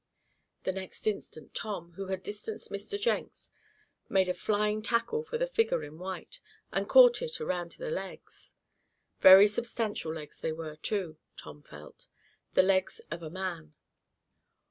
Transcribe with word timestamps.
The 0.63 0.71
next 0.71 1.05
instant 1.05 1.53
Tom, 1.53 1.91
who 1.91 2.07
had 2.07 2.23
distanced 2.23 2.71
Mr. 2.71 2.99
Jenks, 2.99 3.51
made 4.09 4.27
a 4.29 4.33
flying 4.33 4.81
tackle 4.81 5.23
for 5.23 5.37
the 5.37 5.45
figure 5.45 5.83
in 5.83 5.99
white, 5.99 6.39
and 6.71 6.89
caught 6.89 7.21
it 7.21 7.39
around 7.39 7.73
the 7.73 7.91
legs. 7.91 8.55
Very 9.19 9.45
substantial 9.45 10.11
legs 10.15 10.39
they 10.39 10.53
were, 10.53 10.77
too, 10.77 11.19
Tom 11.37 11.61
felt 11.61 12.07
the 12.55 12.63
legs 12.63 12.99
of 13.11 13.21
a 13.21 13.29
man. 13.29 13.75